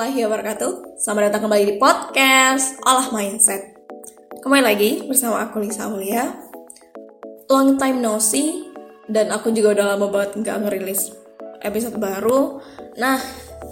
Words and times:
Warahmatullahi 0.00 0.32
wabarakatuh. 0.32 0.72
Selamat 0.96 1.22
datang 1.28 1.42
kembali 1.44 1.64
di 1.68 1.74
podcast 1.76 2.72
Olah 2.88 3.12
Mindset. 3.12 3.84
Kembali 4.40 4.64
lagi 4.64 5.04
bersama 5.04 5.44
aku 5.44 5.60
Lisa 5.60 5.92
Aulia. 5.92 6.24
Long 7.52 7.76
time 7.76 8.00
no 8.00 8.16
see 8.16 8.64
Dan 9.04 9.28
aku 9.28 9.52
juga 9.52 9.76
udah 9.76 9.92
lama 9.92 10.08
banget 10.08 10.40
nggak 10.40 10.56
ngerilis 10.56 11.12
episode 11.60 12.00
baru. 12.00 12.64
Nah, 12.96 13.20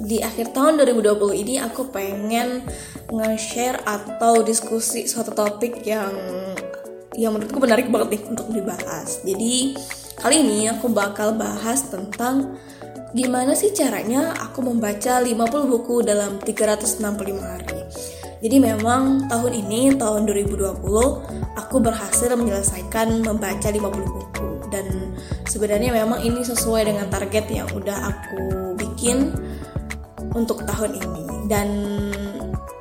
di 0.04 0.20
akhir 0.20 0.52
tahun 0.52 0.76
2020 0.84 1.16
ini 1.32 1.64
aku 1.64 1.88
pengen 1.88 2.60
nge-share 3.08 3.80
atau 3.88 4.44
diskusi 4.44 5.08
suatu 5.08 5.32
topik 5.32 5.80
yang 5.88 6.12
yang 7.16 7.32
menurutku 7.32 7.56
menarik 7.56 7.88
banget 7.88 8.20
nih 8.20 8.22
untuk 8.28 8.52
dibahas. 8.52 9.24
Jadi 9.24 9.80
kali 10.20 10.44
ini 10.44 10.68
aku 10.68 10.92
bakal 10.92 11.32
bahas 11.40 11.88
tentang 11.88 12.60
gimana 13.16 13.56
sih 13.56 13.72
caranya 13.72 14.36
aku 14.36 14.60
membaca 14.60 15.20
50 15.20 15.32
buku 15.48 16.04
dalam 16.04 16.36
365 16.44 17.40
hari. 17.40 17.80
Jadi 18.38 18.56
memang 18.62 19.26
tahun 19.26 19.52
ini, 19.66 19.98
tahun 19.98 20.28
2020, 20.30 21.58
aku 21.58 21.76
berhasil 21.82 22.30
menyelesaikan 22.38 23.24
membaca 23.24 23.66
50 23.66 23.82
buku. 23.90 24.48
Dan 24.68 25.16
sebenarnya 25.48 25.90
memang 25.90 26.22
ini 26.22 26.44
sesuai 26.44 26.86
dengan 26.86 27.10
target 27.10 27.50
yang 27.50 27.66
udah 27.74 28.14
aku 28.14 28.76
bikin 28.78 29.34
untuk 30.36 30.62
tahun 30.68 31.00
ini. 31.02 31.50
Dan 31.50 31.68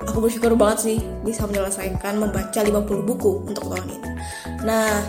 aku 0.05 0.29
bersyukur 0.29 0.53
banget 0.53 0.77
sih 0.93 0.97
bisa 1.25 1.49
menyelesaikan 1.49 2.21
membaca 2.21 2.59
50 2.61 3.09
buku 3.09 3.47
untuk 3.47 3.65
tahun 3.71 3.87
ini. 3.89 4.09
Nah, 4.61 5.01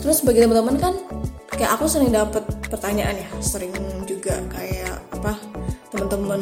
terus 0.00 0.24
bagi 0.24 0.40
teman-teman 0.40 0.80
kan 0.80 0.94
kayak 1.60 1.76
aku 1.76 1.84
sering 1.84 2.08
dapet 2.08 2.40
pertanyaan 2.72 3.20
ya 3.20 3.28
sering 3.44 3.68
teman-teman 6.00 6.40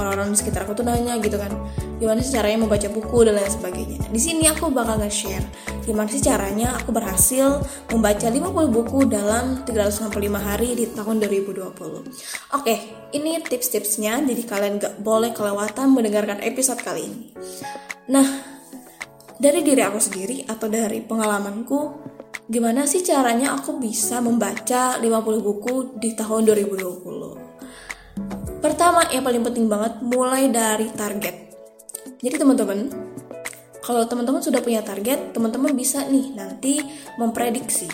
orang-orang 0.00 0.32
di 0.32 0.36
sekitar 0.40 0.64
aku 0.64 0.72
tuh 0.80 0.86
nanya 0.88 1.20
gitu 1.20 1.36
kan 1.36 1.52
gimana 2.00 2.24
sih 2.24 2.34
caranya 2.34 2.64
membaca 2.64 2.88
buku? 2.90 3.16
dan 3.24 3.38
lain 3.38 3.52
sebagainya. 3.52 3.98
Di 4.10 4.20
sini 4.20 4.44
aku 4.50 4.72
bakal 4.72 5.00
nge-share 5.00 5.44
gimana 5.84 6.08
sih 6.08 6.24
caranya 6.24 6.80
aku 6.80 6.96
berhasil 6.96 7.60
membaca 7.92 8.24
50 8.24 8.40
buku 8.72 9.04
dalam 9.04 9.62
365 9.68 10.16
hari 10.32 10.72
di 10.72 10.88
tahun 10.88 11.20
2020 11.20 12.56
oke 12.56 12.74
ini 13.12 13.32
tips-tipsnya 13.44 14.24
jadi 14.24 14.42
kalian 14.48 14.80
gak 14.80 14.94
boleh 15.04 15.36
kelewatan 15.36 15.92
mendengarkan 15.92 16.40
episode 16.40 16.80
kali 16.80 17.04
ini. 17.04 17.36
Nah 18.08 18.26
dari 19.36 19.60
diri 19.60 19.84
aku 19.84 20.00
sendiri 20.00 20.48
atau 20.48 20.72
dari 20.72 21.04
pengalamanku 21.04 21.80
gimana 22.48 22.88
sih 22.88 23.04
caranya 23.04 23.56
aku 23.56 23.76
bisa 23.76 24.24
membaca 24.24 24.96
50 24.96 25.04
buku 25.44 26.00
di 26.00 26.16
tahun 26.16 26.48
2020 26.48 27.53
pertama 28.64 29.04
yang 29.12 29.20
paling 29.20 29.44
penting 29.44 29.68
banget 29.68 30.00
mulai 30.00 30.48
dari 30.48 30.88
target. 30.88 31.52
Jadi 32.24 32.36
teman-teman 32.40 32.88
kalau 33.84 34.08
teman-teman 34.08 34.40
sudah 34.40 34.64
punya 34.64 34.80
target 34.80 35.36
teman-teman 35.36 35.76
bisa 35.76 36.00
nih 36.08 36.32
nanti 36.32 36.80
memprediksi 37.20 37.92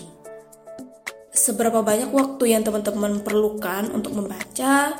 seberapa 1.35 1.83
banyak 1.83 2.15
waktu 2.15 2.55
yang 2.55 2.63
teman-teman 2.63 3.19
perlukan 3.27 3.91
untuk 3.91 4.15
membaca 4.15 4.95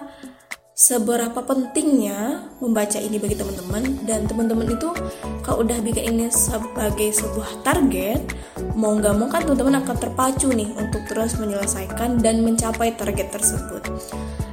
seberapa 0.75 1.39
pentingnya 1.47 2.51
membaca 2.59 2.98
ini 2.98 3.23
bagi 3.23 3.39
teman-teman 3.39 4.03
dan 4.03 4.27
teman-teman 4.27 4.75
itu 4.75 4.91
kalau 5.47 5.63
udah 5.63 5.79
bikin 5.79 6.19
ini 6.19 6.27
sebagai 6.35 7.14
sebuah 7.14 7.63
target 7.63 8.35
mau 8.75 8.98
nggak 8.98 9.14
mau 9.14 9.30
kan 9.30 9.47
teman-teman 9.47 9.79
akan 9.86 9.97
terpacu 10.01 10.51
nih 10.51 10.75
untuk 10.75 11.07
terus 11.07 11.39
menyelesaikan 11.39 12.19
dan 12.19 12.42
mencapai 12.42 12.98
target 12.98 13.30
tersebut 13.30 13.86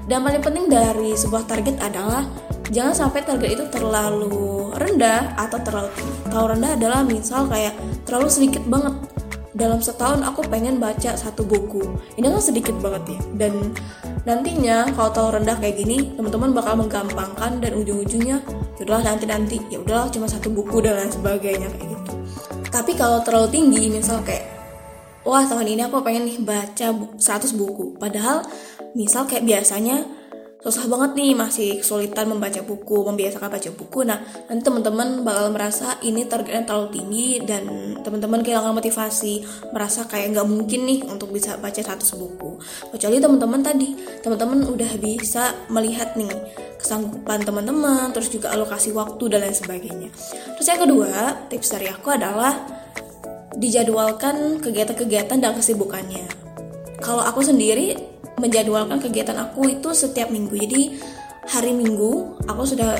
dan 0.07 0.23
paling 0.23 0.39
penting 0.39 0.65
dari 0.71 1.11
sebuah 1.19 1.43
target 1.43 1.83
adalah 1.83 2.23
jangan 2.71 2.95
sampai 2.95 3.27
target 3.27 3.59
itu 3.59 3.65
terlalu 3.67 4.71
rendah 4.79 5.35
atau 5.35 5.59
terlalu 5.59 5.91
terlalu 6.31 6.47
rendah 6.55 6.71
adalah 6.79 6.99
misal 7.03 7.43
kayak 7.51 7.75
terlalu 8.07 8.31
sedikit 8.31 8.63
banget. 8.71 8.95
Dalam 9.57 9.81
setahun 9.81 10.21
aku 10.21 10.45
pengen 10.47 10.77
baca 10.77 11.17
satu 11.17 11.41
buku. 11.41 11.81
Ini 12.13 12.29
kan 12.29 12.39
sedikit 12.39 12.77
banget 12.77 13.17
ya. 13.17 13.19
Dan 13.35 13.73
nantinya 14.23 14.93
kalau 14.93 15.09
terlalu 15.11 15.31
rendah 15.43 15.57
kayak 15.59 15.75
gini 15.81 15.97
teman-teman 16.13 16.55
bakal 16.55 16.77
menggampangkan 16.77 17.57
dan 17.59 17.71
ujung-ujungnya 17.75 18.37
yaudahlah 18.77 19.03
nanti 19.11 19.25
nanti 19.25 19.57
ya 19.67 19.81
udahlah 19.81 20.07
cuma 20.13 20.29
satu 20.29 20.53
buku 20.53 20.77
dan 20.85 21.03
lain 21.03 21.11
sebagainya 21.11 21.67
kayak 21.73 21.89
gitu. 21.89 22.11
Tapi 22.69 22.91
kalau 22.95 23.25
terlalu 23.25 23.49
tinggi 23.49 23.89
misal 23.91 24.21
kayak 24.21 24.45
wah 25.27 25.43
tahun 25.43 25.67
ini 25.67 25.81
aku 25.89 25.99
pengen 25.99 26.23
nih 26.23 26.39
baca 26.39 26.87
100 27.19 27.59
buku. 27.59 27.99
Padahal 27.99 28.47
misal 28.97 29.29
kayak 29.29 29.45
biasanya 29.45 30.01
susah 30.57 30.89
banget 30.89 31.13
nih 31.13 31.31
masih 31.37 31.69
kesulitan 31.79 32.27
membaca 32.33 32.59
buku 32.65 33.05
membiasakan 33.05 33.47
baca 33.47 33.69
buku. 33.71 34.01
Nah 34.03 34.19
nanti 34.49 34.61
teman-teman 34.65 35.21
bakal 35.21 35.53
merasa 35.53 36.01
ini 36.01 36.25
targetnya 36.25 36.65
terlalu 36.65 36.97
tinggi 36.97 37.27
dan 37.45 37.93
teman-teman 38.01 38.41
kehilangan 38.41 38.73
motivasi 38.73 39.45
merasa 39.69 40.09
kayak 40.09 40.33
nggak 40.33 40.47
mungkin 40.49 40.89
nih 40.89 40.99
untuk 41.05 41.29
bisa 41.29 41.61
baca 41.61 41.77
100 41.77 42.01
buku. 42.17 42.57
Kecuali 42.89 43.21
teman-teman 43.21 43.61
tadi 43.61 43.93
teman-teman 44.25 44.65
udah 44.65 44.91
bisa 44.97 45.53
melihat 45.69 46.17
nih 46.17 46.33
kesanggupan 46.81 47.45
teman-teman 47.45 48.09
terus 48.11 48.33
juga 48.33 48.49
alokasi 48.51 48.91
waktu 48.91 49.23
dan 49.29 49.45
lain 49.45 49.55
sebagainya. 49.55 50.09
Terus 50.57 50.67
yang 50.67 50.81
kedua 50.83 51.47
tips 51.53 51.69
dari 51.69 51.87
aku 51.87 52.11
adalah 52.11 52.53
dijadwalkan 53.55 54.57
kegiatan-kegiatan 54.59 55.37
dan 55.37 55.53
kesibukannya. 55.53 56.25
Kalau 56.97 57.21
aku 57.21 57.45
sendiri 57.45 58.16
menjadwalkan 58.37 59.01
kegiatan 59.01 59.37
aku 59.37 59.77
itu 59.77 59.89
setiap 59.93 60.29
minggu. 60.29 60.53
Jadi 60.57 60.81
hari 61.47 61.71
minggu 61.73 62.43
aku 62.45 62.63
sudah 62.67 62.99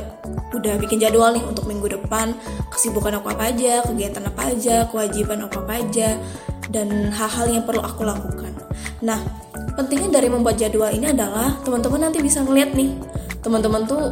udah 0.55 0.79
bikin 0.81 0.97
jadwal 1.01 1.33
nih 1.33 1.43
untuk 1.45 1.69
minggu 1.69 1.87
depan. 1.97 2.33
Kesibukan 2.73 3.21
aku 3.21 3.33
apa 3.33 3.53
aja 3.53 3.85
kegiatan 3.85 4.23
apa 4.25 4.41
aja 4.53 4.75
kewajiban 4.89 5.45
aku 5.45 5.61
apa 5.63 5.73
aja 5.81 6.17
dan 6.73 7.13
hal-hal 7.13 7.45
yang 7.47 7.63
perlu 7.63 7.81
aku 7.81 8.03
lakukan. 8.03 8.53
Nah 9.05 9.21
pentingnya 9.77 10.19
dari 10.21 10.27
membuat 10.27 10.57
jadwal 10.57 10.89
ini 10.89 11.13
adalah 11.13 11.57
teman-teman 11.61 12.09
nanti 12.09 12.19
bisa 12.19 12.41
ngeliat 12.41 12.73
nih 12.73 12.97
teman-teman 13.45 13.85
tuh 13.85 14.11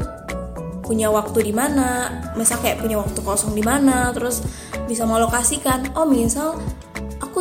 punya 0.86 1.10
waktu 1.10 1.50
di 1.50 1.54
mana, 1.54 2.14
misal 2.38 2.62
kayak 2.62 2.78
punya 2.78 3.02
waktu 3.02 3.18
kosong 3.26 3.58
di 3.58 3.66
mana, 3.66 4.14
terus 4.14 4.46
bisa 4.86 5.02
melokasikan. 5.10 5.90
Oh, 5.98 6.06
misal 6.06 6.62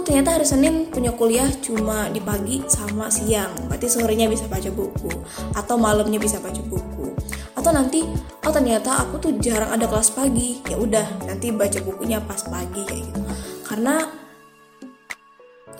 ternyata 0.05 0.37
hari 0.37 0.47
Senin 0.47 0.93
punya 0.93 1.11
kuliah 1.17 1.49
cuma 1.65 2.13
di 2.13 2.21
pagi 2.21 2.61
sama 2.69 3.09
siang. 3.09 3.51
Berarti 3.67 3.89
sorenya 3.89 4.29
bisa 4.29 4.45
baca 4.45 4.69
buku 4.69 5.11
atau 5.57 5.81
malamnya 5.81 6.21
bisa 6.21 6.37
baca 6.39 6.61
buku. 6.61 7.17
Atau 7.57 7.73
nanti 7.73 8.05
oh 8.45 8.53
ternyata 8.53 9.01
aku 9.01 9.17
tuh 9.17 9.33
jarang 9.41 9.73
ada 9.73 9.89
kelas 9.89 10.13
pagi. 10.13 10.61
Ya 10.69 10.77
udah 10.77 11.25
nanti 11.25 11.49
baca 11.51 11.81
bukunya 11.81 12.21
pas 12.21 12.45
pagi 12.45 12.85
kayak 12.85 13.03
gitu. 13.09 13.21
Karena 13.65 14.05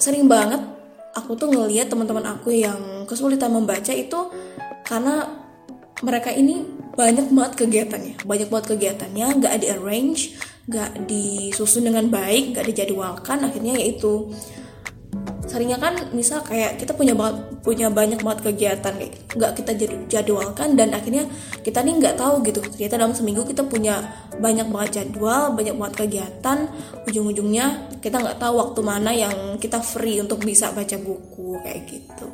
sering 0.01 0.25
banget 0.27 0.65
aku 1.13 1.37
tuh 1.37 1.53
ngeliat 1.53 1.93
teman-teman 1.93 2.25
aku 2.25 2.51
yang 2.51 3.05
kesulitan 3.05 3.53
membaca 3.53 3.93
itu 3.93 4.33
karena 4.89 5.29
mereka 6.01 6.33
ini 6.33 6.65
banyak 6.97 7.29
banget 7.29 7.53
kegiatannya. 7.61 8.25
Banyak 8.25 8.49
banget 8.49 8.67
kegiatannya 8.73 9.27
nggak 9.39 9.55
di 9.61 9.69
arrange 9.69 10.23
gak 10.69 11.07
disusun 11.09 11.85
dengan 11.85 12.09
baik, 12.09 12.57
gak 12.57 12.67
dijadwalkan, 12.69 13.45
akhirnya 13.45 13.77
yaitu 13.77 14.33
seringnya 15.45 15.79
kan 15.79 15.95
misal 16.11 16.43
kayak 16.43 16.81
kita 16.81 16.97
punya 16.97 17.15
banget 17.15 17.47
punya 17.63 17.87
banyak 17.93 18.19
banget 18.25 18.51
kegiatan 18.51 18.93
kayak 18.97 19.13
nggak 19.39 19.53
kita 19.55 19.73
jadwalkan 20.11 20.75
dan 20.75 20.91
akhirnya 20.97 21.29
kita 21.63 21.85
nih 21.85 21.95
nggak 22.01 22.17
tahu 22.19 22.43
gitu. 22.43 22.59
Ternyata 22.65 22.95
dalam 22.99 23.15
seminggu 23.15 23.47
kita 23.47 23.63
punya 23.63 24.03
banyak 24.41 24.67
banget 24.67 24.91
jadwal 25.05 25.55
banyak 25.55 25.77
banget 25.79 25.95
kegiatan 26.07 26.59
ujung-ujungnya 27.07 27.93
kita 28.03 28.19
nggak 28.19 28.41
tahu 28.41 28.55
waktu 28.59 28.81
mana 28.83 29.15
yang 29.15 29.61
kita 29.61 29.79
free 29.79 30.19
untuk 30.19 30.43
bisa 30.43 30.75
baca 30.75 30.97
buku 30.99 31.61
kayak 31.63 31.87
gitu. 31.87 32.27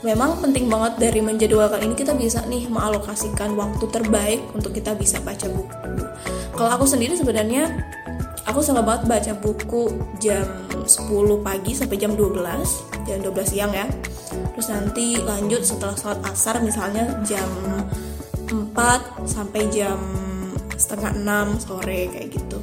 Memang 0.00 0.40
penting 0.40 0.64
banget 0.66 0.96
dari 0.96 1.20
menjadwalkan 1.20 1.84
ini 1.84 1.94
kita 1.94 2.16
bisa 2.16 2.40
nih 2.48 2.66
mengalokasikan 2.72 3.52
waktu 3.52 3.84
terbaik 3.92 4.40
untuk 4.56 4.72
kita 4.72 4.96
bisa 4.96 5.20
baca 5.20 5.44
buku 5.46 6.39
kalau 6.60 6.76
aku 6.76 6.84
sendiri 6.84 7.16
sebenarnya 7.16 7.72
aku 8.44 8.60
suka 8.60 8.84
banget 8.84 9.08
baca 9.08 9.32
buku 9.40 9.96
jam 10.20 10.44
10 10.84 11.08
pagi 11.40 11.72
sampai 11.72 11.96
jam 11.96 12.12
12 12.12 12.36
jam 13.08 13.16
12 13.24 13.32
siang 13.48 13.72
ya. 13.72 13.88
Terus 14.28 14.68
nanti 14.68 15.16
lanjut 15.16 15.64
setelah 15.64 15.96
sholat 15.96 16.20
asar 16.28 16.60
misalnya 16.60 17.16
jam 17.24 17.48
4 18.52 18.76
sampai 19.24 19.72
jam 19.72 19.96
setengah 20.76 21.16
6 21.56 21.64
sore 21.64 22.12
kayak 22.12 22.28
gitu. 22.28 22.60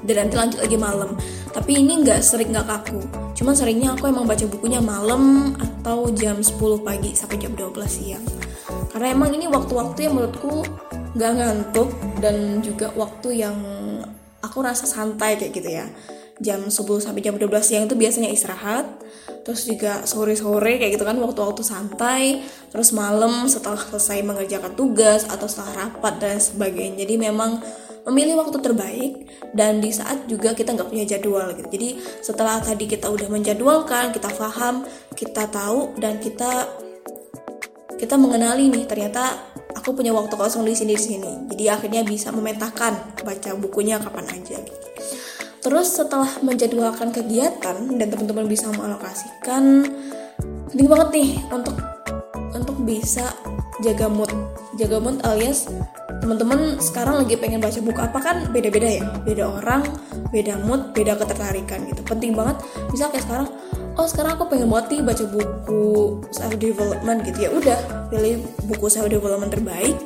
Dan 0.00 0.24
nanti 0.24 0.34
lanjut 0.40 0.58
lagi 0.64 0.80
malam. 0.80 1.12
Tapi 1.52 1.76
ini 1.76 2.00
nggak 2.00 2.24
sering 2.24 2.56
nggak 2.56 2.72
kaku. 2.72 3.04
Cuman 3.36 3.52
seringnya 3.52 4.00
aku 4.00 4.08
emang 4.08 4.24
baca 4.24 4.48
bukunya 4.48 4.80
malam 4.80 5.52
atau 5.60 6.08
jam 6.16 6.40
10 6.40 6.56
pagi 6.80 7.12
sampai 7.12 7.36
jam 7.36 7.52
12 7.52 7.84
siang. 7.84 8.24
Karena 8.88 9.12
emang 9.12 9.36
ini 9.36 9.44
waktu-waktu 9.44 10.08
yang 10.08 10.16
menurutku 10.16 10.64
nggak 11.14 11.32
ngantuk 11.36 11.90
dan 12.22 12.62
juga 12.62 12.94
waktu 12.94 13.42
yang 13.42 13.56
aku 14.40 14.62
rasa 14.62 14.86
santai 14.86 15.36
kayak 15.36 15.52
gitu 15.54 15.70
ya. 15.70 15.86
Jam 16.40 16.72
10 16.72 17.04
sampai 17.04 17.20
jam 17.20 17.36
12 17.36 17.52
siang 17.60 17.84
itu 17.84 17.92
biasanya 17.98 18.32
istirahat 18.32 18.88
terus 19.44 19.68
juga 19.68 20.08
sore-sore 20.08 20.80
kayak 20.80 20.96
gitu 20.96 21.04
kan 21.04 21.16
waktu-waktu 21.20 21.60
santai 21.60 22.44
terus 22.72 22.96
malam 22.96 23.44
setelah 23.44 23.76
selesai 23.76 24.24
mengerjakan 24.24 24.72
tugas 24.72 25.28
atau 25.28 25.44
setelah 25.44 25.84
rapat 25.88 26.16
dan 26.16 26.36
sebagainya. 26.40 27.04
Jadi 27.04 27.14
memang 27.20 27.60
memilih 28.08 28.40
waktu 28.40 28.56
terbaik 28.56 29.12
dan 29.52 29.84
di 29.84 29.92
saat 29.92 30.24
juga 30.24 30.56
kita 30.56 30.72
nggak 30.72 30.88
punya 30.88 31.04
jadwal 31.04 31.52
gitu. 31.52 31.68
Jadi 31.68 31.88
setelah 32.24 32.56
tadi 32.64 32.88
kita 32.88 33.12
udah 33.12 33.28
menjadwalkan 33.28 34.16
kita 34.16 34.32
paham 34.32 34.88
kita 35.12 35.44
tahu 35.52 35.92
dan 36.00 36.16
kita 36.16 36.64
kita 38.00 38.16
mengenali 38.16 38.72
nih 38.72 38.88
ternyata 38.88 39.49
aku 39.80 39.96
punya 39.96 40.12
waktu 40.12 40.36
kosong 40.36 40.68
di 40.68 40.76
sini 40.76 40.92
di 40.94 41.00
sini 41.00 41.32
jadi 41.48 41.80
akhirnya 41.80 42.04
bisa 42.04 42.28
memetakan 42.30 43.16
baca 43.24 43.50
bukunya 43.56 43.96
kapan 43.96 44.28
aja 44.28 44.60
gitu 44.60 44.90
Terus 45.60 45.92
setelah 45.92 46.40
menjadwalkan 46.40 47.12
kegiatan 47.12 47.76
dan 48.00 48.06
teman-teman 48.08 48.48
bisa 48.48 48.72
mengalokasikan, 48.72 49.84
penting 50.72 50.88
banget 50.88 51.08
nih 51.12 51.30
untuk 51.52 51.76
untuk 52.56 52.76
bisa 52.88 53.28
jaga 53.84 54.08
mood. 54.08 54.32
Jaga 54.80 54.96
mood 54.96 55.20
alias 55.20 55.68
teman-teman 56.24 56.80
sekarang 56.80 57.24
lagi 57.24 57.36
pengen 57.36 57.60
baca 57.60 57.76
buku 57.80 58.00
apa 58.00 58.18
kan 58.24 58.36
beda-beda 58.48 58.88
ya, 58.88 59.04
beda 59.20 59.44
orang, 59.60 59.84
beda 60.32 60.64
mood, 60.64 60.96
beda 60.96 61.20
ketertarikan 61.20 61.84
gitu. 61.92 62.00
Penting 62.08 62.32
banget. 62.32 62.56
Misal 62.88 63.12
kayak 63.12 63.28
sekarang, 63.28 63.48
oh 63.96 64.06
sekarang 64.06 64.38
aku 64.38 64.50
pengen 64.50 64.68
banget 64.70 64.86
nih 64.98 65.00
baca 65.02 65.24
buku 65.26 65.84
self 66.30 66.54
development 66.58 67.18
gitu. 67.26 67.38
Ya. 67.46 67.50
Udah 67.50 67.78
pilih 68.10 68.44
buku 68.66 68.86
self 68.86 69.08
development 69.10 69.50
terbaik 69.50 69.96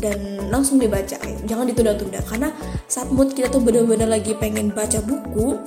dan 0.00 0.50
langsung 0.50 0.80
dibaca. 0.80 1.16
Jangan 1.46 1.64
ditunda-tunda 1.70 2.20
karena 2.26 2.48
saat 2.90 3.10
mood 3.10 3.34
kita 3.34 3.50
tuh 3.50 3.62
benar-benar 3.62 4.10
lagi 4.10 4.34
pengen 4.36 4.72
baca 4.72 4.98
buku 5.02 5.60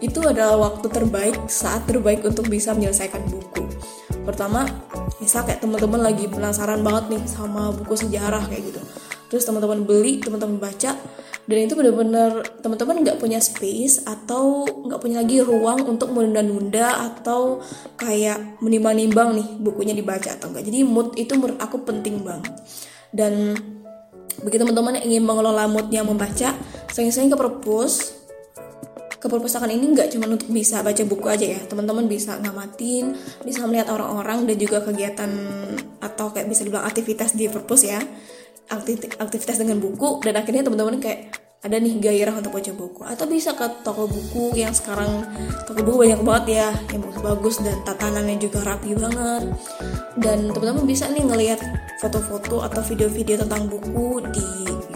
itu 0.00 0.20
adalah 0.24 0.56
waktu 0.56 0.88
terbaik 0.88 1.36
saat 1.46 1.84
terbaik 1.84 2.24
untuk 2.24 2.48
bisa 2.48 2.72
menyelesaikan 2.72 3.20
buku. 3.28 3.68
Pertama 4.24 4.64
misal 5.20 5.44
kayak 5.44 5.60
teman-teman 5.60 6.00
lagi 6.00 6.24
penasaran 6.30 6.80
banget 6.80 7.18
nih 7.18 7.22
sama 7.28 7.74
buku 7.76 7.92
sejarah 7.92 8.40
kayak 8.48 8.72
gitu 8.72 8.80
terus 9.30 9.46
teman-teman 9.46 9.86
beli 9.86 10.18
teman-teman 10.18 10.58
baca. 10.58 10.98
Dan 11.50 11.66
itu 11.66 11.74
benar-benar 11.74 12.46
teman-teman 12.62 13.02
nggak 13.02 13.18
punya 13.18 13.42
space 13.42 14.06
atau 14.06 14.66
nggak 14.66 15.00
punya 15.02 15.18
lagi 15.22 15.42
ruang 15.42 15.82
untuk 15.82 16.14
menunda-nunda 16.14 17.10
atau 17.10 17.58
kayak 17.98 18.62
menimbang-nimbang 18.62 19.34
nih 19.34 19.48
bukunya 19.58 19.90
dibaca 19.90 20.30
atau 20.30 20.52
enggak 20.52 20.70
jadi 20.70 20.86
mood 20.86 21.18
itu 21.18 21.34
menurut 21.34 21.58
aku 21.58 21.82
penting 21.82 22.22
banget. 22.22 22.54
Dan 23.10 23.58
bagi 24.46 24.56
teman-teman 24.62 25.00
yang 25.00 25.06
ingin 25.10 25.24
mengelola 25.26 25.66
moodnya 25.66 26.06
membaca 26.06 26.54
sering-sering 26.90 27.30
ke 27.30 27.38
perpus 27.38 28.20
ke 29.20 29.28
perpustakaan 29.28 29.68
ini 29.68 29.92
nggak 29.92 30.16
cuma 30.16 30.32
untuk 30.32 30.48
bisa 30.48 30.80
baca 30.80 31.02
buku 31.04 31.26
aja 31.28 31.46
ya. 31.50 31.60
Teman-teman 31.66 32.06
bisa 32.06 32.38
ngamatin 32.38 33.18
bisa 33.42 33.66
melihat 33.66 33.90
orang-orang 33.90 34.46
dan 34.46 34.56
juga 34.56 34.86
kegiatan 34.86 35.30
atau 35.98 36.30
kayak 36.30 36.46
bisa 36.46 36.62
dibilang 36.62 36.86
aktivitas 36.86 37.34
di 37.36 37.50
perpus 37.50 37.84
ya 37.84 38.00
aktivitas 38.70 39.58
dengan 39.58 39.82
buku 39.82 40.22
dan 40.22 40.38
akhirnya 40.38 40.62
teman-teman 40.62 41.02
kayak 41.02 41.34
ada 41.60 41.76
nih 41.76 42.00
gairah 42.00 42.40
untuk 42.40 42.56
baca 42.56 42.72
buku. 42.72 43.00
Atau 43.04 43.28
bisa 43.28 43.52
ke 43.52 43.66
toko 43.84 44.08
buku 44.08 44.56
yang 44.56 44.72
sekarang 44.72 45.28
toko 45.68 45.84
buku 45.84 46.08
banyak 46.08 46.20
banget 46.24 46.44
ya 46.64 46.68
yang 46.88 47.04
bagus-bagus 47.04 47.60
dan 47.60 47.76
tatanannya 47.84 48.36
juga 48.40 48.64
rapi 48.64 48.96
banget. 48.96 49.44
Dan 50.16 50.48
teman-teman 50.56 50.88
bisa 50.88 51.04
nih 51.12 51.20
ngelihat 51.20 51.60
foto-foto 52.00 52.64
atau 52.64 52.80
video-video 52.80 53.44
tentang 53.44 53.68
buku 53.68 54.24
di 54.32 54.46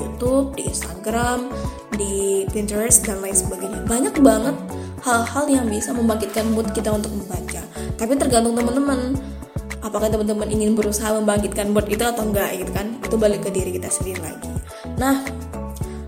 YouTube, 0.01 0.57
di 0.57 0.65
Instagram, 0.73 1.53
di 2.01 2.49
Pinterest 2.49 3.05
dan 3.05 3.21
lain 3.21 3.37
sebagainya. 3.37 3.85
Banyak 3.85 4.15
banget 4.25 4.57
hal-hal 5.05 5.45
yang 5.53 5.67
bisa 5.69 5.93
membangkitkan 5.93 6.49
mood 6.49 6.73
kita 6.73 6.89
untuk 6.89 7.13
membaca. 7.13 7.61
Tapi 8.01 8.17
tergantung 8.17 8.57
teman-teman 8.57 9.13
apakah 9.85 10.09
teman-teman 10.09 10.49
ingin 10.49 10.73
berusaha 10.73 11.13
membangkitkan 11.13 11.69
mood 11.71 11.85
itu 11.93 12.01
atau 12.01 12.25
enggak 12.25 12.57
gitu 12.57 12.73
kan? 12.73 12.97
Itu 13.05 13.21
balik 13.21 13.45
ke 13.45 13.53
diri 13.53 13.77
kita 13.77 13.93
sendiri 13.93 14.25
lagi. 14.25 14.49
Nah 14.97 15.21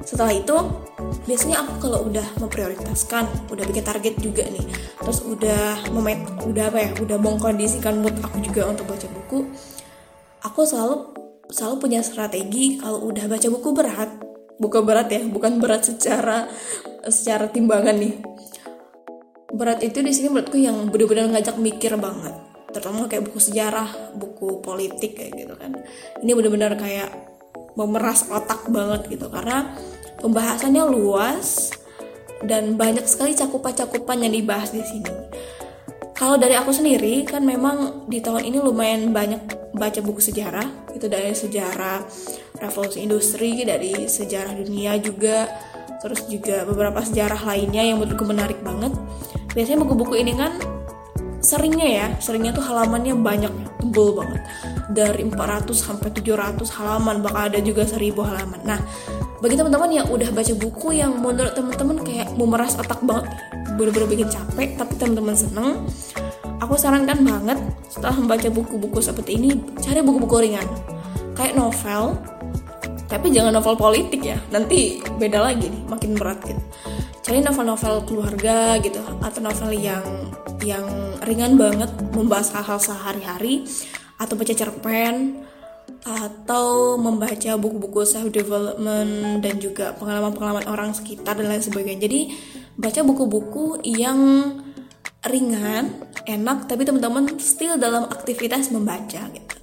setelah 0.08 0.32
itu 0.32 0.56
biasanya 1.28 1.66
aku 1.66 1.72
kalau 1.86 2.08
udah 2.08 2.24
memprioritaskan 2.40 3.52
udah 3.52 3.64
bikin 3.66 3.84
target 3.84 4.14
juga 4.22 4.46
nih 4.46 4.62
terus 5.02 5.22
udah 5.26 5.90
memet 5.90 6.22
udah 6.46 6.70
apa 6.70 6.78
ya 6.78 6.90
udah 7.02 7.18
mengkondisikan 7.18 7.98
mood 7.98 8.14
aku 8.22 8.38
juga 8.38 8.70
untuk 8.70 8.86
baca 8.86 9.06
buku 9.10 9.50
aku 10.46 10.60
selalu 10.62 11.10
selalu 11.50 11.74
punya 11.82 12.00
strategi 12.06 12.78
kalau 12.78 13.02
udah 13.02 13.26
baca 13.26 13.46
buku 13.50 13.68
berat 13.74 14.10
bukan 14.62 14.82
berat 14.86 15.08
ya 15.10 15.20
bukan 15.26 15.58
berat 15.58 15.82
secara 15.84 16.48
secara 17.06 17.50
timbangan 17.50 17.96
nih. 17.96 18.14
Berat 19.56 19.80
itu 19.80 20.02
di 20.02 20.12
sini 20.12 20.28
menurutku 20.28 20.58
yang 20.58 20.90
benar-benar 20.90 21.32
ngajak 21.32 21.56
mikir 21.56 21.94
banget 21.96 22.34
terutama 22.76 23.08
kayak 23.08 23.24
buku 23.24 23.40
sejarah 23.40 24.12
buku 24.20 24.60
politik 24.60 25.16
kayak 25.16 25.32
gitu 25.32 25.54
kan 25.56 25.72
ini 26.20 26.30
benar-benar 26.36 26.76
kayak 26.76 27.08
memeras 27.76 28.28
otak 28.28 28.68
banget 28.68 29.16
gitu 29.16 29.32
karena 29.32 29.72
pembahasannya 30.20 30.84
luas 30.88 31.72
dan 32.44 32.76
banyak 32.76 33.04
sekali 33.08 33.32
cakupan-cakupan 33.32 34.20
yang 34.20 34.32
dibahas 34.32 34.72
di 34.72 34.84
sini. 34.84 35.12
Kalau 36.16 36.40
dari 36.40 36.56
aku 36.56 36.72
sendiri 36.72 37.28
kan 37.28 37.44
memang 37.44 38.08
di 38.08 38.24
tahun 38.24 38.48
ini 38.48 38.58
lumayan 38.60 39.12
banyak 39.12 39.72
baca 39.76 40.00
buku 40.00 40.24
sejarah, 40.24 40.64
itu 40.96 41.12
dari 41.12 41.36
sejarah 41.36 42.00
revolusi 42.56 43.04
industri, 43.04 43.68
dari 43.68 44.08
sejarah 44.08 44.56
dunia 44.56 44.96
juga, 44.96 45.44
terus 46.00 46.24
juga 46.24 46.64
beberapa 46.64 47.04
sejarah 47.04 47.44
lainnya 47.44 47.84
yang 47.84 48.00
menurutku 48.00 48.24
menarik 48.24 48.64
banget. 48.64 48.96
Biasanya 49.52 49.84
buku-buku 49.84 50.16
ini 50.16 50.32
kan 50.32 50.56
seringnya 51.40 51.88
ya, 51.88 52.06
seringnya 52.18 52.52
tuh 52.56 52.64
halamannya 52.64 53.14
banyak, 53.18 53.52
tebel 53.80 54.16
banget. 54.16 54.42
Dari 54.92 55.22
400 55.26 55.72
sampai 55.72 56.08
700 56.14 56.62
halaman, 56.76 57.20
bahkan 57.20 57.52
ada 57.52 57.58
juga 57.60 57.84
1000 57.84 58.22
halaman. 58.24 58.60
Nah, 58.64 58.80
bagi 59.40 59.54
teman-teman 59.54 59.90
yang 59.92 60.06
udah 60.08 60.32
baca 60.32 60.52
buku 60.56 60.96
yang 60.96 61.20
menurut 61.20 61.52
teman-teman 61.52 62.00
kayak 62.00 62.28
memeras 62.34 62.74
otak 62.80 62.98
banget 63.04 63.28
bener-bener 63.76 64.08
bikin 64.08 64.28
capek 64.32 64.74
tapi 64.80 64.96
teman-teman 64.96 65.36
seneng 65.36 65.84
aku 66.58 66.74
sarankan 66.80 67.20
banget 67.20 67.58
setelah 67.92 68.16
membaca 68.16 68.48
buku-buku 68.48 68.98
seperti 69.04 69.36
ini 69.36 69.60
cari 69.84 70.00
buku-buku 70.00 70.40
ringan 70.40 70.64
kayak 71.36 71.52
novel 71.52 72.16
tapi 73.06 73.30
jangan 73.30 73.54
novel 73.54 73.76
politik 73.76 74.24
ya 74.24 74.40
nanti 74.48 75.04
beda 75.20 75.44
lagi 75.44 75.68
nih 75.68 75.82
makin 75.84 76.16
berat 76.16 76.40
gitu 76.42 76.62
cari 77.22 77.38
novel-novel 77.44 77.94
keluarga 78.08 78.80
gitu 78.80 78.98
atau 79.20 79.40
novel 79.44 79.70
yang 79.76 80.02
yang 80.64 80.86
ringan 81.24 81.58
banget 81.60 81.90
membahas 82.14 82.52
hal-hal 82.56 82.80
sehari-hari 82.80 83.66
atau 84.16 84.34
baca 84.38 84.54
cerpen 84.56 85.44
atau 86.06 86.94
membaca 86.94 87.58
buku-buku 87.58 88.06
self 88.06 88.30
development 88.30 89.42
dan 89.42 89.58
juga 89.58 89.90
pengalaman-pengalaman 89.98 90.70
orang 90.70 90.94
sekitar 90.94 91.34
dan 91.34 91.50
lain 91.50 91.62
sebagainya. 91.62 92.06
Jadi 92.06 92.20
baca 92.78 93.00
buku-buku 93.02 93.82
yang 93.82 94.18
ringan, 95.26 95.98
enak, 96.22 96.70
tapi 96.70 96.86
teman-teman 96.86 97.42
still 97.42 97.74
dalam 97.74 98.06
aktivitas 98.06 98.70
membaca 98.70 99.26
gitu. 99.34 99.56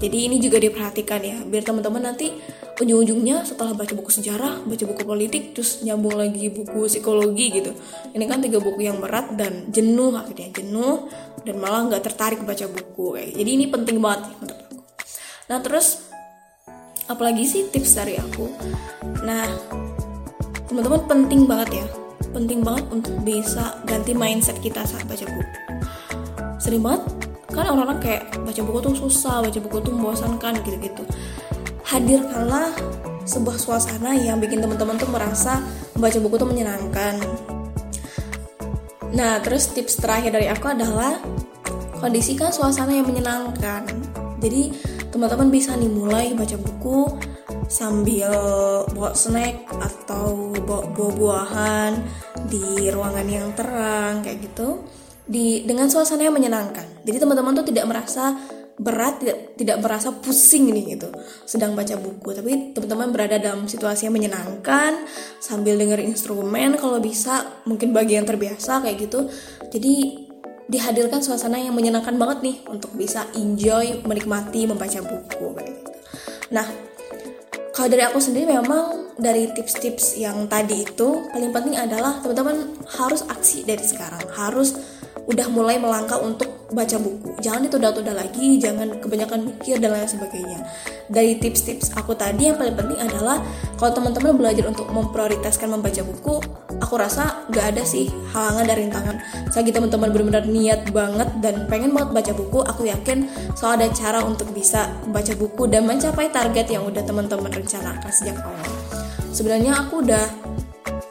Jadi 0.00 0.16
ini 0.26 0.40
juga 0.40 0.56
diperhatikan 0.56 1.20
ya, 1.20 1.38
biar 1.44 1.62
teman-teman 1.62 2.10
nanti 2.10 2.32
ujung-ujungnya 2.80 3.44
setelah 3.44 3.76
baca 3.76 3.92
buku 3.92 4.08
sejarah, 4.08 4.64
baca 4.64 4.84
buku 4.88 5.02
politik, 5.04 5.52
terus 5.52 5.84
nyambung 5.84 6.16
lagi 6.16 6.48
buku 6.48 6.88
psikologi 6.88 7.60
gitu. 7.60 7.76
Ini 8.16 8.24
kan 8.24 8.40
tiga 8.40 8.56
buku 8.56 8.88
yang 8.88 8.98
berat 8.98 9.36
dan 9.36 9.68
jenuh 9.68 10.16
akhirnya 10.16 10.48
jenuh 10.56 11.12
dan 11.44 11.60
malah 11.60 11.92
nggak 11.92 12.02
tertarik 12.08 12.40
baca 12.40 12.64
buku. 12.66 13.20
Kayak. 13.20 13.36
Jadi 13.36 13.50
ini 13.52 13.64
penting 13.68 14.00
banget 14.00 14.32
menurut 14.40 14.70
nah 15.50 15.58
terus 15.58 16.06
apalagi 17.10 17.42
sih 17.42 17.66
tips 17.74 17.98
dari 17.98 18.14
aku 18.14 18.46
nah 19.26 19.50
teman-teman 20.70 21.02
penting 21.10 21.50
banget 21.50 21.82
ya 21.82 21.86
penting 22.30 22.62
banget 22.62 22.86
untuk 22.94 23.18
bisa 23.26 23.82
ganti 23.82 24.14
mindset 24.14 24.62
kita 24.62 24.86
saat 24.86 25.02
baca 25.10 25.26
buku 25.26 25.58
sering 26.62 26.86
banget 26.86 27.02
kan 27.50 27.66
orang-orang 27.66 27.98
kayak 27.98 28.30
baca 28.46 28.60
buku 28.62 28.78
tuh 28.78 28.94
susah 28.94 29.42
baca 29.42 29.58
buku 29.58 29.76
tuh 29.82 29.90
membosankan 29.90 30.62
gitu-gitu 30.62 31.02
hadirkanlah 31.90 32.70
sebuah 33.26 33.58
suasana 33.58 34.14
yang 34.14 34.38
bikin 34.38 34.62
teman-teman 34.62 34.94
tuh 34.94 35.10
merasa 35.10 35.58
membaca 35.98 36.18
buku 36.22 36.34
tuh 36.38 36.48
menyenangkan. 36.48 37.14
Nah 39.10 39.42
terus 39.42 39.74
tips 39.74 39.98
terakhir 39.98 40.38
dari 40.38 40.46
aku 40.46 40.70
adalah 40.70 41.18
kondisikan 41.98 42.54
suasana 42.54 42.94
yang 42.94 43.10
menyenangkan. 43.10 43.90
Jadi 44.38 44.70
teman-teman 45.10 45.50
bisa 45.50 45.74
nih 45.74 45.90
mulai 45.90 46.32
baca 46.32 46.56
buku 46.56 47.10
sambil 47.66 48.32
bawa 48.94 49.14
snack 49.14 49.66
atau 49.78 50.54
bawa 50.62 50.90
buah-buahan 50.94 51.92
di 52.50 52.88
ruangan 52.88 53.26
yang 53.26 53.50
terang 53.58 54.22
kayak 54.22 54.46
gitu. 54.46 54.86
Di 55.26 55.66
dengan 55.66 55.90
suasana 55.90 56.26
yang 56.26 56.34
menyenangkan. 56.34 57.02
Jadi 57.02 57.18
teman-teman 57.18 57.54
tuh 57.62 57.66
tidak 57.66 57.86
merasa 57.86 58.34
berat 58.80 59.20
tidak 59.20 59.39
tidak 59.60 59.84
merasa 59.84 60.08
pusing 60.08 60.72
nih 60.72 60.96
gitu 60.96 61.12
sedang 61.44 61.76
baca 61.76 62.00
buku. 62.00 62.32
Tapi 62.32 62.72
teman-teman 62.72 63.12
berada 63.12 63.36
dalam 63.36 63.68
situasi 63.68 64.08
yang 64.08 64.16
menyenangkan 64.16 65.04
sambil 65.36 65.76
dengerin 65.76 66.16
instrumen 66.16 66.80
kalau 66.80 66.96
bisa 66.96 67.60
mungkin 67.68 67.92
bagi 67.92 68.16
yang 68.16 68.24
terbiasa 68.24 68.80
kayak 68.80 68.96
gitu. 69.04 69.28
Jadi 69.68 70.26
dihadirkan 70.70 71.20
suasana 71.20 71.60
yang 71.60 71.76
menyenangkan 71.76 72.16
banget 72.16 72.38
nih 72.40 72.56
untuk 72.72 72.94
bisa 72.96 73.28
enjoy 73.36 74.00
menikmati 74.06 74.64
membaca 74.64 75.02
buku 75.04 75.46
gitu. 75.60 75.90
Nah, 76.54 76.66
kalau 77.74 77.86
dari 77.90 78.02
aku 78.06 78.18
sendiri 78.22 78.54
memang 78.54 79.14
dari 79.20 79.50
tips-tips 79.52 80.16
yang 80.16 80.48
tadi 80.48 80.88
itu 80.88 81.28
paling 81.28 81.52
penting 81.52 81.76
adalah 81.76 82.22
teman-teman 82.24 82.80
harus 82.96 83.26
aksi 83.28 83.66
dari 83.66 83.82
sekarang, 83.84 84.24
harus 84.32 84.74
udah 85.30 85.46
mulai 85.48 85.78
melangkah 85.78 86.18
untuk 86.18 86.60
baca 86.70 86.96
buku. 86.98 87.34
Jangan 87.42 87.66
ditunda-tunda 87.66 88.14
lagi 88.14 88.58
jangan 88.58 88.98
kebanyakan 89.02 89.46
mikir 89.46 89.78
dan 89.82 89.94
lain 89.94 90.06
sebagainya. 90.06 90.58
Dari 91.10 91.38
tips-tips 91.38 91.94
aku 91.98 92.14
tadi 92.14 92.50
yang 92.50 92.58
paling 92.58 92.78
penting 92.78 92.98
adalah 92.98 93.42
kalau 93.74 93.90
teman-teman 93.94 94.38
belajar 94.38 94.70
untuk 94.70 94.86
memprioritaskan 94.90 95.70
membaca 95.70 96.02
buku 96.06 96.38
aku 96.78 96.94
rasa 96.96 97.46
gak 97.50 97.74
ada 97.76 97.82
sih 97.82 98.06
halangan 98.30 98.64
dari 98.66 98.86
rintangan. 98.86 99.16
Selagi 99.50 99.70
teman-teman 99.74 100.08
benar-benar 100.14 100.44
niat 100.46 100.90
banget 100.94 101.28
dan 101.42 101.66
pengen 101.66 101.90
banget 101.90 102.10
baca 102.14 102.32
buku 102.34 102.58
aku 102.62 102.82
yakin 102.86 103.26
selalu 103.58 103.74
ada 103.82 103.86
cara 103.94 104.18
untuk 104.22 104.48
bisa 104.54 104.90
membaca 105.06 105.34
buku 105.34 105.62
dan 105.66 105.82
mencapai 105.86 106.30
target 106.30 106.66
yang 106.70 106.86
udah 106.86 107.02
teman-teman 107.02 107.50
rencanakan 107.50 108.10
sejak 108.10 108.38
awal. 108.42 108.66
Sebenarnya 109.30 109.86
aku 109.86 110.02
udah 110.02 110.39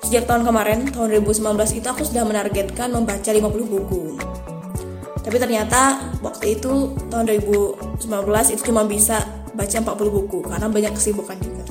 Sejak 0.09 0.25
tahun 0.25 0.41
kemarin, 0.41 0.89
tahun 0.89 1.21
2019 1.21 1.53
itu 1.77 1.85
aku 1.85 2.01
sudah 2.01 2.25
menargetkan 2.25 2.89
membaca 2.89 3.29
50 3.29 3.45
buku. 3.45 4.17
Tapi 5.21 5.37
ternyata 5.37 6.01
waktu 6.25 6.57
itu 6.57 6.97
tahun 7.13 7.29
2019 7.29 8.09
itu 8.57 8.61
cuma 8.73 8.89
bisa 8.89 9.21
baca 9.53 9.77
40 9.77 9.85
buku 10.09 10.49
karena 10.49 10.65
banyak 10.65 10.97
kesibukan 10.97 11.37
juga. 11.37 11.61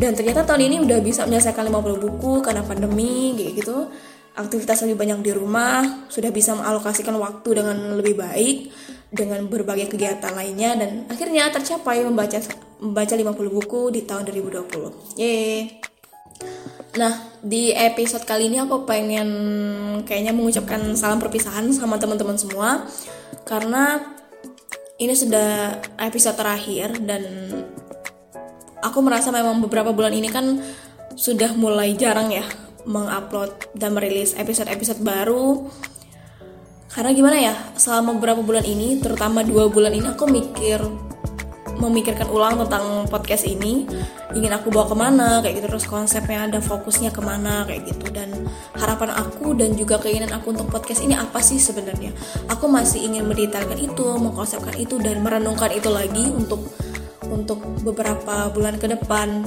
Dan 0.00 0.16
ternyata 0.16 0.48
tahun 0.48 0.72
ini 0.72 0.76
udah 0.88 1.04
bisa 1.04 1.28
menyelesaikan 1.28 1.68
50 1.68 2.00
buku 2.00 2.40
karena 2.40 2.64
pandemi 2.64 3.36
gitu. 3.36 3.92
Aktivitas 4.32 4.88
lebih 4.88 4.96
banyak 4.96 5.20
di 5.20 5.32
rumah, 5.36 6.08
sudah 6.08 6.32
bisa 6.32 6.56
mengalokasikan 6.56 7.12
waktu 7.12 7.60
dengan 7.60 7.76
lebih 8.00 8.16
baik 8.16 8.72
dengan 9.12 9.44
berbagai 9.52 9.92
kegiatan 9.92 10.32
lainnya 10.32 10.80
dan 10.80 11.04
akhirnya 11.12 11.52
tercapai 11.52 12.08
membaca 12.08 12.40
membaca 12.80 13.12
50 13.12 13.36
buku 13.52 13.80
di 13.92 14.08
tahun 14.08 14.24
2020. 14.32 15.20
Yeay. 15.20 15.87
Nah, 16.98 17.14
di 17.38 17.70
episode 17.70 18.26
kali 18.26 18.50
ini 18.50 18.58
aku 18.58 18.82
pengen 18.82 19.30
kayaknya 20.02 20.34
mengucapkan 20.34 20.82
salam 20.98 21.22
perpisahan 21.22 21.70
sama 21.70 21.94
teman-teman 21.94 22.34
semua. 22.34 22.90
Karena 23.46 24.02
ini 24.98 25.14
sudah 25.14 25.78
episode 26.02 26.34
terakhir 26.34 26.98
dan 27.06 27.22
aku 28.82 28.98
merasa 28.98 29.30
memang 29.30 29.62
beberapa 29.62 29.94
bulan 29.94 30.10
ini 30.10 30.26
kan 30.26 30.58
sudah 31.14 31.54
mulai 31.54 31.94
jarang 31.94 32.34
ya 32.34 32.42
mengupload 32.82 33.78
dan 33.78 33.94
merilis 33.94 34.34
episode-episode 34.34 34.98
baru. 34.98 35.70
Karena 36.90 37.14
gimana 37.14 37.38
ya 37.38 37.54
selama 37.78 38.18
beberapa 38.18 38.42
bulan 38.42 38.66
ini 38.66 38.98
terutama 38.98 39.46
dua 39.46 39.70
bulan 39.70 39.94
ini 39.94 40.10
aku 40.10 40.26
mikir 40.26 40.82
memikirkan 41.78 42.26
ulang 42.28 42.58
tentang 42.66 43.06
podcast 43.06 43.46
ini 43.46 43.86
ingin 44.34 44.52
aku 44.52 44.68
bawa 44.68 44.86
ke 44.90 44.96
mana 44.98 45.28
kayak 45.40 45.62
gitu. 45.62 45.66
Terus 45.70 45.86
konsepnya 45.86 46.50
ada 46.50 46.58
fokusnya 46.58 47.14
ke 47.14 47.22
mana 47.22 47.64
kayak 47.64 47.88
gitu. 47.88 48.06
Dan 48.12 48.34
harapan 48.76 49.14
aku 49.14 49.54
dan 49.54 49.74
juga 49.78 49.96
keinginan 50.02 50.34
aku 50.34 50.52
untuk 50.52 50.68
podcast 50.68 51.00
ini 51.00 51.14
apa 51.14 51.38
sih 51.40 51.56
sebenarnya? 51.56 52.10
Aku 52.50 52.68
masih 52.68 53.06
ingin 53.06 53.24
mendetailkan 53.24 53.78
itu 53.78 54.04
mengkonsepkan 54.18 54.74
itu 54.76 54.98
dan 55.00 55.22
merenungkan 55.22 55.72
itu 55.72 55.88
lagi 55.88 56.28
untuk 56.28 56.66
untuk 57.30 57.62
beberapa 57.86 58.50
bulan 58.52 58.76
ke 58.76 58.90
depan. 58.90 59.46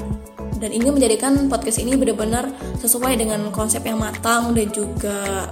Dan 0.62 0.70
ingin 0.78 0.94
menjadikan 0.94 1.50
podcast 1.50 1.82
ini 1.82 1.98
benar-benar 1.98 2.54
sesuai 2.78 3.18
dengan 3.18 3.50
konsep 3.50 3.82
yang 3.82 3.98
matang 3.98 4.54
dan 4.54 4.70
juga 4.70 5.50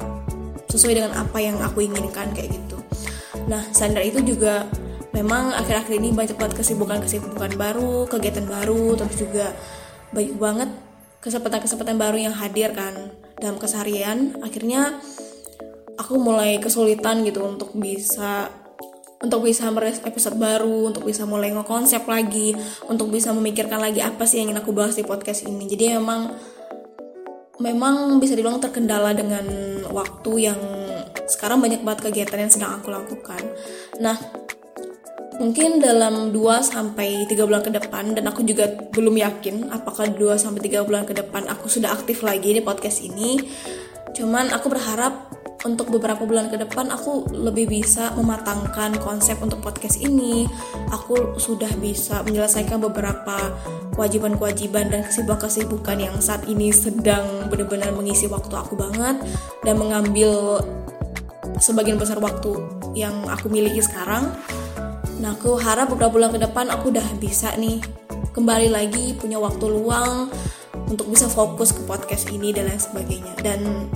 sesuai 0.69 1.01
dengan 1.01 1.11
apa 1.17 1.37
yang 1.41 1.57
aku 1.65 1.81
inginkan 1.81 2.29
kayak 2.37 2.53
gitu. 2.53 2.77
Nah, 3.49 3.65
sandar 3.73 4.05
itu 4.05 4.21
juga 4.21 4.69
memang 5.13 5.55
akhir-akhir 5.57 5.93
ini 5.97 6.13
banyak 6.13 6.37
banget 6.37 6.61
kesibukan-kesibukan 6.61 7.57
baru, 7.57 8.05
kegiatan 8.05 8.45
baru, 8.45 8.93
terus 8.97 9.17
juga 9.17 9.53
banyak 10.13 10.35
banget 10.37 10.69
kesempatan-kesempatan 11.19 11.97
baru 11.99 12.17
yang 12.29 12.35
hadir 12.35 12.71
kan 12.71 13.13
dalam 13.41 13.57
keseharian. 13.57 14.37
Akhirnya 14.45 15.01
aku 15.99 16.15
mulai 16.15 16.61
kesulitan 16.61 17.27
gitu 17.27 17.43
untuk 17.43 17.75
bisa 17.75 18.47
untuk 19.19 19.43
bisa 19.43 19.67
meres 19.67 19.99
episode 20.07 20.39
baru, 20.39 20.87
untuk 20.87 21.03
bisa 21.03 21.27
mulai 21.27 21.51
ngekonsep 21.51 22.07
lagi, 22.07 22.55
untuk 22.87 23.11
bisa 23.11 23.35
memikirkan 23.35 23.83
lagi 23.83 23.99
apa 23.99 24.23
sih 24.23 24.39
yang 24.39 24.55
ingin 24.55 24.63
aku 24.63 24.71
bahas 24.71 24.95
di 24.95 25.03
podcast 25.03 25.43
ini. 25.43 25.67
Jadi 25.67 25.99
memang 25.99 26.31
memang 27.59 28.15
bisa 28.23 28.39
dibilang 28.39 28.63
terkendala 28.63 29.11
dengan 29.11 29.43
waktu 29.91 30.31
yang 30.47 30.59
sekarang 31.27 31.59
banyak 31.59 31.83
banget 31.83 32.09
kegiatan 32.09 32.47
yang 32.47 32.51
sedang 32.51 32.71
aku 32.79 32.95
lakukan. 32.95 33.43
Nah, 33.99 34.15
mungkin 35.39 35.79
dalam 35.79 36.35
2 36.35 36.35
sampai 36.59 37.23
3 37.23 37.47
bulan 37.47 37.63
ke 37.63 37.71
depan 37.71 38.11
dan 38.11 38.27
aku 38.27 38.43
juga 38.43 38.67
belum 38.91 39.15
yakin 39.15 39.71
apakah 39.71 40.11
2 40.11 40.35
sampai 40.35 40.67
3 40.67 40.83
bulan 40.83 41.07
ke 41.07 41.15
depan 41.15 41.47
aku 41.47 41.71
sudah 41.71 41.95
aktif 41.95 42.21
lagi 42.21 42.51
di 42.51 42.61
podcast 42.61 42.99
ini. 42.99 43.39
Cuman 44.11 44.51
aku 44.51 44.67
berharap 44.67 45.31
untuk 45.63 45.91
beberapa 45.91 46.23
bulan 46.23 46.47
ke 46.47 46.55
depan 46.59 46.87
aku 46.91 47.31
lebih 47.35 47.67
bisa 47.67 48.11
mematangkan 48.19 48.99
konsep 48.99 49.39
untuk 49.39 49.63
podcast 49.63 49.99
ini. 50.03 50.43
Aku 50.91 51.39
sudah 51.39 51.71
bisa 51.79 52.19
menyelesaikan 52.27 52.79
beberapa 52.79 53.55
kewajiban-kewajiban 53.95 54.91
dan 54.91 55.01
kesibukan-kesibukan 55.07 55.97
yang 55.99 56.15
saat 56.19 56.47
ini 56.47 56.71
sedang 56.71 57.47
benar-benar 57.51 57.91
mengisi 57.95 58.27
waktu 58.27 58.55
aku 58.55 58.75
banget 58.75 59.19
dan 59.63 59.75
mengambil 59.75 60.63
sebagian 61.59 61.99
besar 61.99 62.23
waktu 62.23 62.55
yang 62.95 63.27
aku 63.27 63.51
miliki 63.51 63.83
sekarang 63.83 64.31
Nah, 65.19 65.35
aku 65.35 65.59
harap 65.59 65.91
beberapa 65.91 66.15
bulan 66.15 66.31
ke 66.31 66.39
depan 66.39 66.71
aku 66.71 66.95
udah 66.95 67.07
bisa 67.19 67.51
nih 67.59 67.83
kembali 68.31 68.71
lagi 68.71 69.11
punya 69.19 69.35
waktu 69.35 69.67
luang 69.67 70.31
untuk 70.87 71.11
bisa 71.11 71.27
fokus 71.27 71.75
ke 71.75 71.83
podcast 71.83 72.31
ini 72.31 72.55
dan 72.55 72.71
lain 72.71 72.79
sebagainya. 72.79 73.33
Dan 73.43 73.91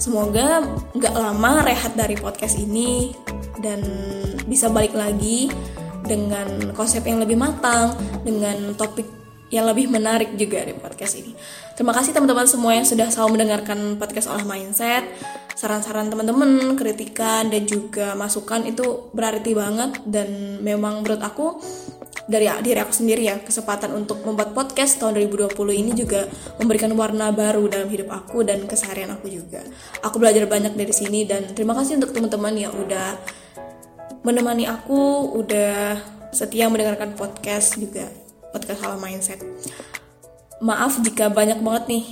semoga 0.00 0.64
nggak 0.96 1.14
lama 1.14 1.68
rehat 1.68 1.92
dari 1.92 2.16
podcast 2.16 2.56
ini 2.56 3.12
dan 3.60 3.84
bisa 4.48 4.72
balik 4.72 4.96
lagi 4.96 5.52
dengan 6.04 6.72
konsep 6.72 7.04
yang 7.04 7.20
lebih 7.20 7.36
matang, 7.36 7.96
dengan 8.24 8.72
topik 8.76 9.08
yang 9.52 9.68
lebih 9.68 9.86
menarik 9.92 10.34
juga 10.34 10.64
di 10.64 10.72
podcast 10.74 11.20
ini. 11.20 11.36
Terima 11.76 11.92
kasih 11.92 12.16
teman-teman 12.16 12.48
semua 12.48 12.72
yang 12.74 12.88
sudah 12.88 13.06
selalu 13.12 13.38
mendengarkan 13.38 14.00
podcast 14.00 14.32
olah 14.32 14.42
mindset 14.42 15.04
saran-saran 15.54 16.10
teman-teman, 16.10 16.74
kritikan 16.74 17.46
dan 17.46 17.62
juga 17.64 18.18
masukan 18.18 18.66
itu 18.66 19.10
berarti 19.14 19.54
banget 19.54 20.02
dan 20.06 20.58
memang 20.60 21.02
menurut 21.02 21.22
aku 21.22 21.62
dari 22.24 22.48
diri 22.64 22.80
aku 22.80 22.92
sendiri 22.92 23.28
ya 23.28 23.36
kesempatan 23.38 23.92
untuk 23.92 24.24
membuat 24.24 24.56
podcast 24.56 24.96
tahun 24.96 25.20
2020 25.28 25.54
ini 25.76 25.92
juga 25.92 26.24
memberikan 26.56 26.90
warna 26.96 27.28
baru 27.30 27.68
dalam 27.68 27.88
hidup 27.92 28.08
aku 28.10 28.42
dan 28.42 28.64
keseharian 28.64 29.12
aku 29.12 29.28
juga. 29.28 29.60
Aku 30.00 30.16
belajar 30.16 30.48
banyak 30.48 30.72
dari 30.72 30.92
sini 30.92 31.28
dan 31.28 31.52
terima 31.52 31.76
kasih 31.76 32.00
untuk 32.00 32.16
teman-teman 32.16 32.54
yang 32.56 32.72
udah 32.72 33.20
menemani 34.24 34.64
aku, 34.64 35.36
udah 35.36 36.00
setia 36.32 36.66
mendengarkan 36.72 37.12
podcast 37.14 37.76
juga 37.76 38.08
podcast 38.50 38.80
Halo 38.80 38.96
Mindset. 38.96 39.44
Maaf 40.64 40.96
jika 41.04 41.28
banyak 41.28 41.60
banget 41.60 41.84
nih 41.92 42.04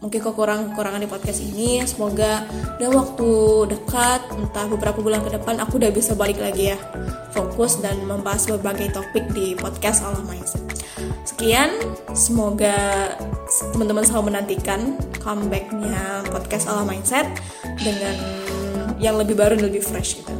mungkin 0.00 0.20
kekurangan-kekurangan 0.20 1.00
di 1.00 1.08
podcast 1.08 1.40
ini. 1.40 1.80
Semoga 1.84 2.44
dalam 2.76 3.00
waktu 3.00 3.30
dekat 3.72 4.20
entah 4.36 4.66
beberapa 4.68 5.00
bulan 5.00 5.24
ke 5.24 5.34
depan 5.36 5.60
aku 5.62 5.80
udah 5.80 5.90
bisa 5.92 6.12
balik 6.12 6.40
lagi 6.40 6.74
ya. 6.74 6.78
Fokus 7.32 7.80
dan 7.80 8.04
membahas 8.04 8.48
berbagai 8.48 8.92
topik 8.96 9.28
di 9.32 9.52
podcast 9.56 10.04
Allah 10.04 10.24
Mindset 10.24 10.76
sekian 11.36 11.68
semoga 12.16 13.12
teman-teman 13.76 14.00
selalu 14.08 14.32
menantikan 14.32 14.96
comebacknya 15.20 16.24
podcast 16.32 16.64
Allah 16.64 16.88
Mindset 16.88 17.28
dengan 17.84 18.16
yang 18.96 19.20
lebih 19.20 19.36
baru 19.36 19.60
dan 19.60 19.68
lebih 19.68 19.84
fresh 19.84 20.24
gitu. 20.24 20.32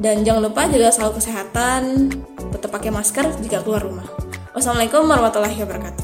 Dan 0.00 0.24
jangan 0.24 0.48
lupa 0.48 0.64
jaga 0.64 0.88
selalu 0.88 1.20
kesehatan 1.20 2.08
tetap 2.56 2.72
pakai 2.72 2.88
masker 2.88 3.36
jika 3.44 3.60
keluar 3.60 3.84
rumah. 3.84 4.08
Wassalamualaikum 4.56 5.04
warahmatullahi 5.04 5.60
wabarakatuh 5.60 6.03